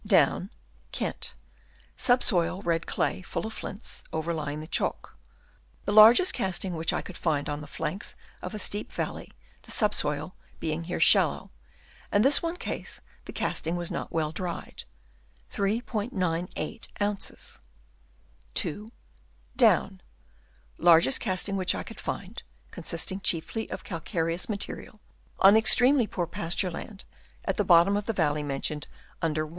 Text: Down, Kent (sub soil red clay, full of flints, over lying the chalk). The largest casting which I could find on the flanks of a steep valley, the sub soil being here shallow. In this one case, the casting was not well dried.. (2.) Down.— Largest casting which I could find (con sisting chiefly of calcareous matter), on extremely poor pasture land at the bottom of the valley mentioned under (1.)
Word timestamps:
Down, 0.05 0.49
Kent 0.91 1.35
(sub 1.95 2.23
soil 2.23 2.63
red 2.63 2.87
clay, 2.87 3.21
full 3.21 3.45
of 3.45 3.53
flints, 3.53 4.03
over 4.11 4.33
lying 4.33 4.59
the 4.59 4.65
chalk). 4.65 5.15
The 5.85 5.91
largest 5.91 6.33
casting 6.33 6.73
which 6.75 6.91
I 6.91 7.03
could 7.03 7.17
find 7.19 7.47
on 7.47 7.61
the 7.61 7.67
flanks 7.67 8.15
of 8.41 8.55
a 8.55 8.57
steep 8.57 8.91
valley, 8.91 9.31
the 9.61 9.69
sub 9.69 9.93
soil 9.93 10.33
being 10.59 10.85
here 10.85 10.99
shallow. 10.99 11.51
In 12.11 12.23
this 12.23 12.41
one 12.41 12.57
case, 12.57 13.01
the 13.25 13.31
casting 13.31 13.75
was 13.75 13.91
not 13.91 14.11
well 14.11 14.31
dried.. 14.31 14.85
(2.) 15.51 16.11
Down.— 19.55 20.01
Largest 20.79 21.19
casting 21.19 21.55
which 21.55 21.75
I 21.75 21.83
could 21.83 21.99
find 21.99 22.41
(con 22.71 22.83
sisting 22.83 23.21
chiefly 23.21 23.69
of 23.69 23.83
calcareous 23.83 24.49
matter), 24.49 24.93
on 25.41 25.55
extremely 25.55 26.07
poor 26.07 26.25
pasture 26.25 26.71
land 26.71 27.03
at 27.45 27.57
the 27.57 27.63
bottom 27.63 27.95
of 27.95 28.07
the 28.07 28.13
valley 28.13 28.41
mentioned 28.41 28.87
under 29.21 29.45
(1.) 29.45 29.49